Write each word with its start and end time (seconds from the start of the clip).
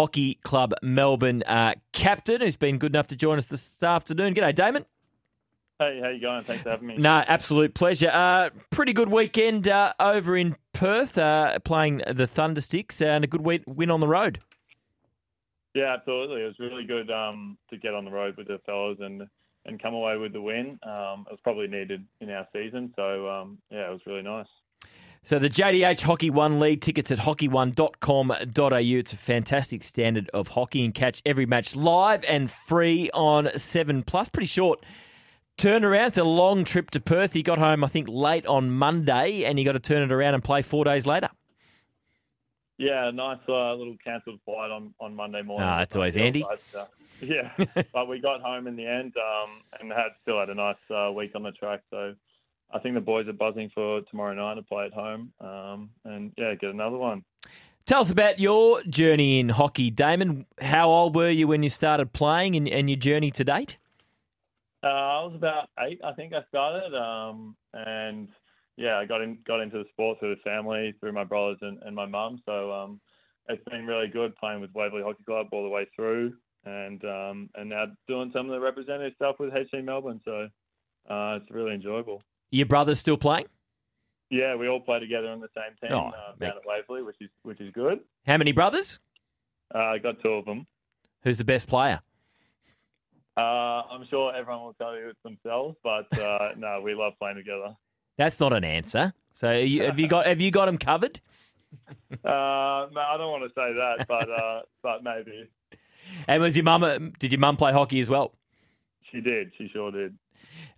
Hockey 0.00 0.36
Club 0.36 0.72
Melbourne 0.82 1.42
uh, 1.42 1.74
captain, 1.92 2.40
who's 2.40 2.56
been 2.56 2.78
good 2.78 2.92
enough 2.92 3.08
to 3.08 3.16
join 3.16 3.36
us 3.36 3.44
this 3.44 3.82
afternoon. 3.82 4.34
G'day, 4.34 4.54
Damon. 4.54 4.86
Hey, 5.78 6.00
how 6.02 6.08
you 6.08 6.22
going? 6.22 6.42
Thanks 6.42 6.62
for 6.62 6.70
having 6.70 6.86
me. 6.86 6.96
No, 6.96 7.22
absolute 7.28 7.74
pleasure. 7.74 8.08
Uh, 8.08 8.48
pretty 8.70 8.94
good 8.94 9.10
weekend 9.10 9.68
uh, 9.68 9.92
over 10.00 10.38
in 10.38 10.56
Perth, 10.72 11.18
uh, 11.18 11.58
playing 11.66 11.98
the 11.98 12.26
Thundersticks, 12.26 13.02
and 13.02 13.24
a 13.24 13.26
good 13.26 13.42
win 13.42 13.90
on 13.90 14.00
the 14.00 14.08
road. 14.08 14.40
Yeah, 15.74 15.92
absolutely. 15.92 16.44
It 16.44 16.46
was 16.46 16.58
really 16.58 16.86
good 16.86 17.10
um, 17.10 17.58
to 17.68 17.76
get 17.76 17.92
on 17.92 18.06
the 18.06 18.10
road 18.10 18.38
with 18.38 18.48
the 18.48 18.58
fellas 18.64 18.96
and 19.00 19.24
and 19.66 19.82
come 19.82 19.92
away 19.92 20.16
with 20.16 20.32
the 20.32 20.40
win. 20.40 20.78
Um, 20.82 21.26
it 21.28 21.32
was 21.32 21.40
probably 21.44 21.66
needed 21.66 22.06
in 22.22 22.30
our 22.30 22.48
season, 22.54 22.94
so 22.96 23.28
um, 23.28 23.58
yeah, 23.70 23.88
it 23.88 23.92
was 23.92 24.00
really 24.06 24.22
nice. 24.22 24.46
So 25.22 25.38
the 25.38 25.50
JDH 25.50 26.02
Hockey 26.02 26.30
One 26.30 26.58
League 26.60 26.80
tickets 26.80 27.12
at 27.12 27.18
hockeyone.com.au. 27.18 28.76
It's 28.76 29.12
a 29.12 29.16
fantastic 29.16 29.82
standard 29.82 30.30
of 30.32 30.48
hockey 30.48 30.84
and 30.84 30.94
catch 30.94 31.20
every 31.26 31.44
match 31.44 31.76
live 31.76 32.24
and 32.24 32.50
free 32.50 33.10
on 33.12 33.50
7 33.56 34.02
Plus. 34.02 34.30
Pretty 34.30 34.46
short 34.46 34.84
turnaround. 35.58 36.08
It's 36.08 36.18
a 36.18 36.24
long 36.24 36.64
trip 36.64 36.90
to 36.92 37.00
Perth. 37.00 37.36
You 37.36 37.42
got 37.42 37.58
home, 37.58 37.84
I 37.84 37.88
think, 37.88 38.08
late 38.08 38.46
on 38.46 38.70
Monday, 38.70 39.44
and 39.44 39.58
you 39.58 39.64
got 39.64 39.72
to 39.72 39.78
turn 39.78 40.02
it 40.02 40.10
around 40.10 40.34
and 40.34 40.42
play 40.42 40.62
four 40.62 40.84
days 40.84 41.06
later. 41.06 41.28
Yeah, 42.78 43.10
nice 43.12 43.38
uh, 43.46 43.74
little 43.74 43.96
cancelled 44.02 44.40
flight 44.46 44.70
on, 44.70 44.94
on 45.00 45.14
Monday 45.14 45.42
morning. 45.42 45.68
Ah, 45.68 45.80
that's 45.80 45.96
always 45.96 46.14
handy. 46.14 46.46
But, 46.48 46.80
uh, 46.80 46.86
yeah, 47.20 47.52
but 47.92 48.08
we 48.08 48.20
got 48.20 48.40
home 48.40 48.66
in 48.66 48.74
the 48.74 48.86
end 48.86 49.12
um, 49.18 49.60
and 49.78 49.92
had 49.92 50.12
still 50.22 50.40
had 50.40 50.48
a 50.48 50.54
nice 50.54 50.76
uh, 50.90 51.12
week 51.12 51.32
on 51.34 51.42
the 51.42 51.52
track. 51.52 51.82
So 51.90 52.14
I 52.72 52.78
think 52.78 52.94
the 52.94 53.00
boys 53.00 53.26
are 53.28 53.32
buzzing 53.32 53.70
for 53.74 54.00
tomorrow 54.02 54.34
night 54.34 54.54
to 54.54 54.62
play 54.62 54.86
at 54.86 54.92
home 54.92 55.32
um, 55.40 55.90
and 56.04 56.32
yeah, 56.36 56.54
get 56.54 56.70
another 56.70 56.96
one. 56.96 57.24
Tell 57.86 58.00
us 58.02 58.10
about 58.10 58.38
your 58.38 58.82
journey 58.84 59.40
in 59.40 59.48
hockey, 59.48 59.90
Damon. 59.90 60.46
How 60.60 60.90
old 60.90 61.16
were 61.16 61.30
you 61.30 61.48
when 61.48 61.62
you 61.62 61.68
started 61.68 62.12
playing 62.12 62.54
and, 62.54 62.68
and 62.68 62.88
your 62.88 62.98
journey 62.98 63.30
to 63.32 63.44
date? 63.44 63.78
Uh, 64.82 64.86
I 64.86 65.24
was 65.24 65.34
about 65.34 65.68
eight, 65.80 66.00
I 66.04 66.12
think 66.12 66.32
I 66.32 66.42
started, 66.48 66.96
um, 66.96 67.56
and 67.74 68.28
yeah, 68.76 68.96
I 68.96 69.04
got 69.04 69.20
in 69.20 69.38
got 69.46 69.60
into 69.60 69.78
the 69.78 69.84
sport 69.90 70.18
through 70.18 70.36
the 70.36 70.40
family, 70.42 70.94
through 71.00 71.12
my 71.12 71.24
brothers 71.24 71.58
and, 71.60 71.78
and 71.82 71.94
my 71.94 72.06
mum. 72.06 72.40
So 72.46 72.72
um, 72.72 73.00
it's 73.48 73.62
been 73.70 73.86
really 73.86 74.08
good 74.08 74.34
playing 74.36 74.60
with 74.60 74.70
Waverley 74.72 75.02
Hockey 75.02 75.24
Club 75.24 75.48
all 75.52 75.64
the 75.64 75.68
way 75.68 75.86
through, 75.94 76.32
and 76.64 77.04
um, 77.04 77.50
and 77.56 77.68
now 77.68 77.86
doing 78.08 78.30
some 78.32 78.46
of 78.46 78.52
the 78.52 78.60
representative 78.60 79.12
stuff 79.16 79.36
with 79.38 79.52
HC 79.52 79.84
Melbourne. 79.84 80.20
So 80.24 80.48
uh, 81.10 81.38
it's 81.42 81.50
really 81.50 81.74
enjoyable. 81.74 82.22
Your 82.50 82.66
brothers 82.66 82.98
still 82.98 83.16
playing? 83.16 83.46
Yeah, 84.30 84.54
we 84.54 84.68
all 84.68 84.80
play 84.80 85.00
together 85.00 85.28
on 85.28 85.40
the 85.40 85.48
same 85.56 85.76
team 85.80 85.96
oh, 85.96 86.08
uh, 86.08 86.34
down 86.38 86.50
at 86.50 86.66
Waverley, 86.66 87.02
which 87.02 87.16
is 87.20 87.30
which 87.42 87.60
is 87.60 87.72
good. 87.72 88.00
How 88.26 88.36
many 88.36 88.52
brothers? 88.52 89.00
Uh, 89.74 89.78
I 89.78 89.98
got 89.98 90.20
two 90.22 90.30
of 90.30 90.44
them. 90.44 90.66
Who's 91.22 91.38
the 91.38 91.44
best 91.44 91.66
player? 91.66 92.00
Uh, 93.36 93.40
I'm 93.90 94.06
sure 94.08 94.34
everyone 94.34 94.64
will 94.64 94.74
tell 94.74 94.96
you 94.96 95.08
it's 95.08 95.18
themselves, 95.24 95.76
but 95.82 96.06
uh, 96.18 96.50
no, 96.56 96.80
we 96.82 96.94
love 96.94 97.14
playing 97.18 97.36
together. 97.36 97.74
That's 98.18 98.38
not 98.38 98.52
an 98.52 98.64
answer. 98.64 99.12
So 99.32 99.52
you, 99.52 99.84
have 99.84 99.98
you 99.98 100.08
got 100.08 100.26
have 100.26 100.40
you 100.40 100.50
got 100.50 100.66
them 100.66 100.78
covered? 100.78 101.20
uh, 102.12 102.16
no, 102.24 103.00
I 103.00 103.16
don't 103.16 103.30
want 103.30 103.44
to 103.44 103.48
say 103.48 103.72
that, 103.72 104.06
but 104.08 104.30
uh, 104.30 104.60
but 104.82 105.02
maybe. 105.02 105.48
And 106.28 106.42
was 106.42 106.56
your 106.56 106.64
mum? 106.64 107.12
Did 107.18 107.32
your 107.32 107.38
mum 107.38 107.56
play 107.56 107.72
hockey 107.72 108.00
as 108.00 108.08
well? 108.08 108.34
She 109.10 109.20
did. 109.20 109.52
She 109.58 109.68
sure 109.72 109.90
did. 109.90 110.16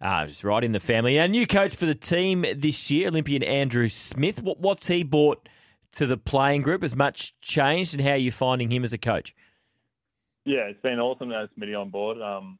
Ah, 0.00 0.26
just 0.26 0.42
right 0.42 0.64
in 0.64 0.72
the 0.72 0.80
family. 0.80 1.18
Our 1.20 1.28
new 1.28 1.46
coach 1.46 1.74
for 1.74 1.86
the 1.86 1.94
team 1.94 2.44
this 2.56 2.90
year, 2.90 3.08
Olympian 3.08 3.42
Andrew 3.42 3.88
Smith. 3.88 4.42
What, 4.42 4.58
what's 4.58 4.88
he 4.88 5.04
brought 5.04 5.48
to 5.92 6.06
the 6.06 6.16
playing 6.16 6.62
group? 6.62 6.82
Has 6.82 6.96
much 6.96 7.38
changed, 7.40 7.94
and 7.94 8.02
how 8.02 8.12
are 8.12 8.16
you 8.16 8.32
finding 8.32 8.70
him 8.70 8.82
as 8.82 8.92
a 8.92 8.98
coach? 8.98 9.34
Yeah, 10.44 10.62
it's 10.62 10.82
been 10.82 10.98
awesome 10.98 11.28
to 11.28 11.36
have 11.36 11.48
Smitty 11.56 11.80
on 11.80 11.90
board. 11.90 12.20
Um, 12.20 12.58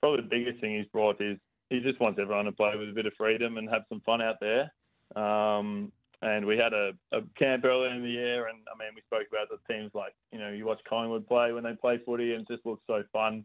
probably 0.00 0.22
the 0.22 0.28
biggest 0.28 0.60
thing 0.60 0.76
he's 0.76 0.86
brought 0.86 1.20
is 1.20 1.38
he 1.70 1.80
just 1.80 2.00
wants 2.00 2.18
everyone 2.20 2.46
to 2.46 2.52
play 2.52 2.72
with 2.76 2.88
a 2.88 2.92
bit 2.92 3.06
of 3.06 3.12
freedom 3.16 3.56
and 3.56 3.68
have 3.70 3.82
some 3.88 4.00
fun 4.00 4.20
out 4.20 4.36
there. 4.40 4.72
Um, 5.14 5.92
and 6.22 6.46
we 6.46 6.56
had 6.56 6.72
a, 6.72 6.92
a, 7.12 7.20
camp 7.38 7.64
earlier 7.64 7.94
in 7.94 8.02
the 8.02 8.08
year, 8.08 8.48
and 8.48 8.58
I 8.74 8.78
mean, 8.78 8.88
we 8.94 9.02
spoke 9.02 9.26
about 9.30 9.48
the 9.50 9.72
teams 9.72 9.90
like 9.94 10.14
you 10.32 10.38
know 10.38 10.50
you 10.50 10.64
watch 10.64 10.80
Collingwood 10.88 11.28
play 11.28 11.52
when 11.52 11.64
they 11.64 11.74
play 11.74 12.00
footy, 12.04 12.32
and 12.32 12.42
it 12.42 12.48
just 12.48 12.66
looks 12.66 12.82
so 12.86 13.02
fun. 13.12 13.44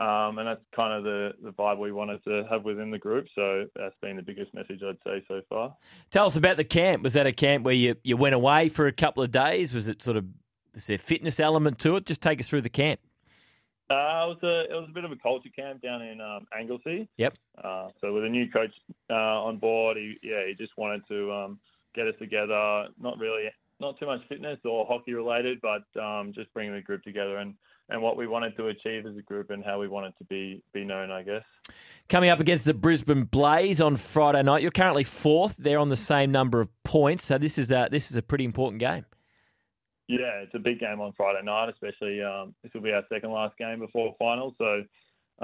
Um, 0.00 0.38
and 0.38 0.48
that's 0.48 0.60
kind 0.74 0.92
of 0.92 1.04
the, 1.04 1.32
the 1.42 1.50
vibe 1.52 1.78
we 1.78 1.92
wanted 1.92 2.22
to 2.24 2.44
have 2.50 2.64
within 2.64 2.90
the 2.90 2.98
group. 2.98 3.26
So 3.34 3.66
that's 3.74 3.94
been 4.02 4.16
the 4.16 4.22
biggest 4.22 4.52
message 4.54 4.80
I'd 4.82 4.98
say 5.06 5.24
so 5.28 5.40
far. 5.48 5.74
Tell 6.10 6.26
us 6.26 6.36
about 6.36 6.56
the 6.56 6.64
camp. 6.64 7.02
Was 7.02 7.14
that 7.14 7.26
a 7.26 7.32
camp 7.32 7.64
where 7.64 7.74
you, 7.74 7.96
you 8.02 8.16
went 8.16 8.34
away 8.34 8.68
for 8.68 8.86
a 8.86 8.92
couple 8.92 9.22
of 9.22 9.30
days? 9.30 9.72
Was 9.72 9.88
it 9.88 10.02
sort 10.02 10.16
of 10.16 10.26
was 10.74 10.86
there 10.86 10.96
a 10.96 10.98
fitness 10.98 11.40
element 11.40 11.78
to 11.80 11.96
it? 11.96 12.04
Just 12.04 12.20
take 12.20 12.38
us 12.40 12.48
through 12.48 12.60
the 12.60 12.68
camp. 12.68 13.00
Uh, 13.88 13.94
it 13.94 14.28
was 14.28 14.38
a 14.42 14.60
it 14.64 14.74
was 14.74 14.88
a 14.90 14.92
bit 14.92 15.04
of 15.04 15.12
a 15.12 15.16
culture 15.16 15.48
camp 15.54 15.80
down 15.80 16.02
in 16.02 16.20
um, 16.20 16.46
Anglesea. 16.58 17.08
Yep. 17.16 17.38
Uh, 17.62 17.88
so 18.00 18.12
with 18.12 18.24
a 18.24 18.28
new 18.28 18.50
coach 18.50 18.72
uh, 19.08 19.14
on 19.14 19.58
board, 19.58 19.96
he 19.96 20.16
yeah 20.22 20.46
he 20.46 20.54
just 20.54 20.76
wanted 20.76 21.02
to 21.08 21.32
um, 21.32 21.60
get 21.94 22.08
us 22.08 22.14
together. 22.18 22.88
Not 23.00 23.18
really, 23.18 23.44
not 23.78 23.98
too 23.98 24.06
much 24.06 24.20
fitness 24.28 24.58
or 24.64 24.86
hockey 24.86 25.14
related, 25.14 25.60
but 25.62 25.84
um, 26.00 26.32
just 26.34 26.52
bringing 26.52 26.74
the 26.74 26.80
group 26.82 27.04
together 27.04 27.36
and, 27.38 27.54
and 27.88 28.02
what 28.02 28.16
we 28.16 28.26
wanted 28.26 28.56
to 28.56 28.68
achieve 28.68 29.06
as 29.06 29.16
a 29.16 29.22
group 29.22 29.50
and 29.50 29.64
how 29.64 29.78
we 29.78 29.88
wanted 29.88 30.16
to 30.18 30.24
be 30.24 30.62
be 30.72 30.84
known, 30.84 31.10
I 31.10 31.22
guess. 31.22 31.44
Coming 32.08 32.30
up 32.30 32.40
against 32.40 32.64
the 32.64 32.74
Brisbane 32.74 33.24
Blaze 33.24 33.80
on 33.80 33.96
Friday 33.96 34.42
night, 34.42 34.62
you're 34.62 34.70
currently 34.70 35.04
fourth. 35.04 35.54
They're 35.58 35.78
on 35.78 35.88
the 35.88 35.96
same 35.96 36.30
number 36.32 36.60
of 36.60 36.68
points, 36.84 37.24
so 37.26 37.38
this 37.38 37.58
is 37.58 37.70
a, 37.70 37.88
this 37.90 38.10
is 38.10 38.16
a 38.16 38.22
pretty 38.22 38.44
important 38.44 38.80
game. 38.80 39.04
Yeah, 40.08 40.40
it's 40.42 40.54
a 40.54 40.60
big 40.60 40.78
game 40.78 41.00
on 41.00 41.12
Friday 41.16 41.44
night, 41.44 41.68
especially 41.68 42.22
um, 42.22 42.54
this 42.62 42.72
will 42.74 42.80
be 42.80 42.92
our 42.92 43.02
second 43.08 43.32
last 43.32 43.58
game 43.58 43.80
before 43.80 44.14
finals, 44.18 44.54
so 44.56 44.84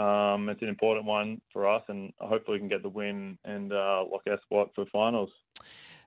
um, 0.00 0.48
it's 0.48 0.62
an 0.62 0.69
important 0.69 1.04
one 1.04 1.41
for 1.53 1.69
us, 1.69 1.82
and 1.88 2.12
hopefully 2.19 2.56
we 2.56 2.59
can 2.60 2.69
get 2.69 2.82
the 2.82 2.88
win 2.88 3.38
and 3.44 3.72
uh, 3.72 4.04
lock 4.10 4.22
our 4.28 4.41
spot 4.42 4.70
for 4.74 4.86
finals. 4.86 5.30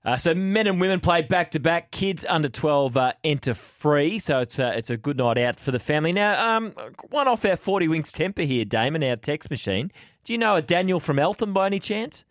Uh, 0.06 0.16
so 0.16 0.36
men 0.36 0.68
and 0.68 0.80
women 0.80 1.00
play 1.00 1.24
back 1.24 1.50
to 1.50 1.60
back. 1.60 1.90
Kids 1.90 2.24
under 2.30 2.48
twelve 2.48 2.96
uh, 2.96 3.14
enter 3.24 3.56
free, 3.56 4.20
so 4.20 4.40
it's 4.40 4.60
a, 4.60 4.78
it's 4.78 4.92
a 4.92 4.98
good 4.98 5.18
night 5.18 5.40
out 5.40 5.56
for 5.56 5.72
the 5.72 5.80
family. 5.80 6.12
Now, 6.12 6.58
um, 6.58 6.74
one 7.10 7.28
off 7.28 7.44
our 7.44 7.58
forty 7.58 7.88
wings 7.88 8.12
temper 8.12 8.44
here, 8.44 8.66
Damon, 8.66 9.04
our 9.04 9.16
text 9.16 9.50
machine. 9.50 9.92
Do 10.24 10.34
you 10.34 10.38
know 10.38 10.56
a 10.56 10.62
Daniel 10.62 11.00
from 11.00 11.18
Eltham 11.18 11.54
by 11.54 11.66
any 11.66 11.80
chance? 11.80 12.24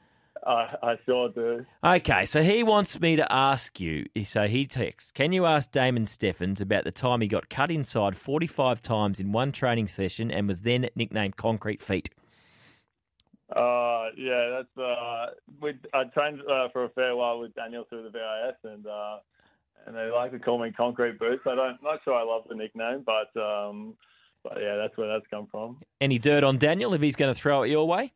I, 0.46 0.76
I 0.82 0.98
sure 1.06 1.30
do. 1.30 1.64
Okay, 1.82 2.26
so 2.26 2.42
he 2.42 2.62
wants 2.62 3.00
me 3.00 3.16
to 3.16 3.32
ask 3.32 3.80
you. 3.80 4.04
So 4.24 4.46
he 4.46 4.66
texts, 4.66 5.10
"Can 5.10 5.32
you 5.32 5.44
ask 5.46 5.72
Damon 5.72 6.06
Steffens 6.06 6.60
about 6.60 6.84
the 6.84 6.92
time 6.92 7.22
he 7.22 7.26
got 7.26 7.50
cut 7.50 7.72
inside 7.72 8.16
forty-five 8.16 8.82
times 8.82 9.18
in 9.18 9.32
one 9.32 9.50
training 9.50 9.88
session 9.88 10.30
and 10.30 10.46
was 10.46 10.60
then 10.60 10.88
nicknamed 10.94 11.36
Concrete 11.36 11.82
Feet?" 11.82 12.10
Uh, 13.54 14.06
yeah, 14.16 14.50
that's 14.50 14.84
uh, 14.84 15.26
we 15.60 15.74
I 15.92 16.04
trained 16.04 16.40
uh, 16.50 16.68
for 16.72 16.84
a 16.84 16.88
fair 16.90 17.14
while 17.14 17.38
with 17.38 17.54
Daniel 17.54 17.84
through 17.88 18.02
the 18.02 18.10
VIS, 18.10 18.56
and 18.64 18.86
uh, 18.86 19.18
and 19.86 19.94
they 19.94 20.10
like 20.10 20.32
to 20.32 20.38
call 20.40 20.58
me 20.58 20.72
Concrete 20.72 21.18
Boots. 21.18 21.42
I 21.46 21.54
don't, 21.54 21.80
not 21.82 22.00
sure 22.04 22.14
I 22.14 22.24
love 22.24 22.42
the 22.48 22.56
nickname, 22.56 23.04
but 23.06 23.40
um, 23.40 23.94
but 24.42 24.58
yeah, 24.60 24.76
that's 24.76 24.96
where 24.96 25.08
that's 25.08 25.26
come 25.30 25.46
from. 25.50 25.78
Any 26.00 26.18
dirt 26.18 26.42
on 26.42 26.58
Daniel 26.58 26.94
if 26.94 27.00
he's 27.00 27.16
going 27.16 27.32
to 27.32 27.40
throw 27.40 27.62
it 27.62 27.70
your 27.70 27.86
way? 27.86 28.12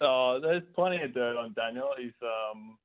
Oh, 0.00 0.38
there's 0.42 0.62
plenty 0.74 1.02
of 1.02 1.14
dirt 1.14 1.36
on 1.36 1.54
Daniel. 1.54 1.90
He's 1.96 2.12
um, 2.22 2.76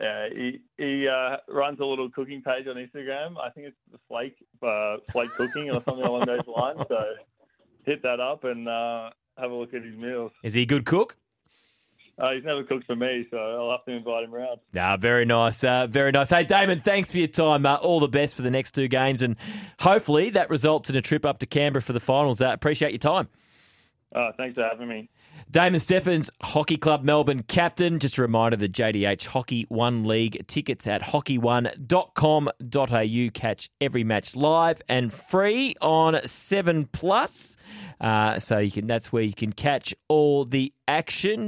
yeah, 0.00 0.28
he 0.34 0.60
he 0.78 1.08
uh, 1.08 1.36
runs 1.48 1.80
a 1.80 1.84
little 1.84 2.10
cooking 2.10 2.40
page 2.40 2.66
on 2.66 2.76
Instagram. 2.76 3.34
I 3.38 3.50
think 3.50 3.66
it's 3.66 4.00
Flake 4.08 4.36
uh, 4.62 4.96
Flake 5.12 5.30
Cooking 5.36 5.70
or 5.70 5.82
something 5.84 6.04
along 6.04 6.26
those 6.26 6.46
lines. 6.46 6.80
So 6.88 7.04
hit 7.84 8.02
that 8.02 8.20
up 8.20 8.44
and 8.44 8.68
uh, 8.68 9.10
have 9.40 9.50
a 9.50 9.54
look 9.54 9.74
at 9.74 9.82
his 9.82 9.96
meals. 9.96 10.32
Is 10.42 10.54
he 10.54 10.62
a 10.62 10.66
good 10.66 10.84
cook? 10.84 11.16
Uh, 12.18 12.32
he's 12.32 12.44
never 12.44 12.62
cooked 12.62 12.84
for 12.84 12.96
me, 12.96 13.26
so 13.30 13.38
I'll 13.38 13.70
have 13.70 13.84
to 13.86 13.92
invite 13.92 14.24
him 14.24 14.34
around. 14.34 14.60
Ah, 14.76 14.98
very 14.98 15.24
nice, 15.24 15.64
uh, 15.64 15.86
very 15.86 16.12
nice. 16.12 16.28
Hey, 16.28 16.44
Damon, 16.44 16.80
thanks 16.80 17.10
for 17.10 17.16
your 17.16 17.28
time. 17.28 17.64
Uh, 17.64 17.76
all 17.76 17.98
the 17.98 18.08
best 18.08 18.36
for 18.36 18.42
the 18.42 18.50
next 18.50 18.72
two 18.72 18.88
games, 18.88 19.22
and 19.22 19.36
hopefully 19.78 20.28
that 20.30 20.50
results 20.50 20.90
in 20.90 20.96
a 20.96 21.00
trip 21.00 21.24
up 21.24 21.38
to 21.38 21.46
Canberra 21.46 21.80
for 21.80 21.94
the 21.94 22.00
finals. 22.00 22.42
Uh, 22.42 22.50
appreciate 22.50 22.92
your 22.92 22.98
time. 22.98 23.28
Uh, 24.14 24.32
thanks 24.36 24.56
for 24.56 24.64
having 24.64 24.88
me. 24.88 25.08
Damon 25.50 25.80
Steffens, 25.80 26.30
Hockey 26.42 26.76
Club 26.76 27.02
Melbourne 27.02 27.42
captain. 27.44 27.98
Just 27.98 28.18
a 28.18 28.22
reminder 28.22 28.56
the 28.56 28.68
JDH 28.68 29.26
Hockey 29.26 29.64
One 29.68 30.04
League 30.04 30.46
tickets 30.46 30.86
at 30.86 31.02
hockeyone.com.au. 31.02 33.30
Catch 33.34 33.70
every 33.80 34.04
match 34.04 34.36
live 34.36 34.82
and 34.88 35.12
free 35.12 35.74
on 35.80 36.20
7 36.24 36.88
Plus. 36.92 37.56
Uh, 38.00 38.38
so 38.38 38.58
you 38.58 38.70
can 38.70 38.86
that's 38.86 39.12
where 39.12 39.22
you 39.22 39.34
can 39.34 39.52
catch 39.52 39.94
all 40.08 40.44
the 40.44 40.72
action. 40.88 41.38